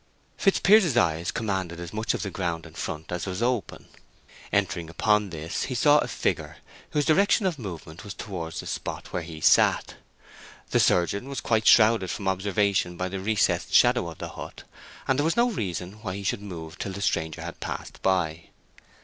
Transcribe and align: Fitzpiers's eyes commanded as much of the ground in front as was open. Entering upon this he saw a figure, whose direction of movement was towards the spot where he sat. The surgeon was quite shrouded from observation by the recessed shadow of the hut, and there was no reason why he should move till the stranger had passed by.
Fitzpiers's 0.35 0.97
eyes 0.97 1.29
commanded 1.29 1.79
as 1.79 1.93
much 1.93 2.15
of 2.15 2.23
the 2.23 2.31
ground 2.31 2.65
in 2.65 2.73
front 2.73 3.11
as 3.11 3.27
was 3.27 3.43
open. 3.43 3.87
Entering 4.51 4.89
upon 4.89 5.29
this 5.29 5.65
he 5.65 5.75
saw 5.75 5.99
a 5.99 6.07
figure, 6.07 6.57
whose 6.89 7.05
direction 7.05 7.45
of 7.45 7.59
movement 7.59 8.03
was 8.03 8.15
towards 8.15 8.59
the 8.61 8.65
spot 8.65 9.13
where 9.13 9.21
he 9.21 9.39
sat. 9.39 9.97
The 10.71 10.79
surgeon 10.79 11.29
was 11.29 11.39
quite 11.39 11.67
shrouded 11.67 12.09
from 12.09 12.27
observation 12.27 12.97
by 12.97 13.09
the 13.09 13.19
recessed 13.19 13.75
shadow 13.75 14.09
of 14.09 14.17
the 14.17 14.29
hut, 14.29 14.63
and 15.07 15.19
there 15.19 15.23
was 15.23 15.37
no 15.37 15.51
reason 15.51 15.99
why 16.01 16.15
he 16.15 16.23
should 16.23 16.41
move 16.41 16.79
till 16.79 16.93
the 16.93 17.01
stranger 17.03 17.43
had 17.43 17.59
passed 17.59 18.01
by. 18.01 18.45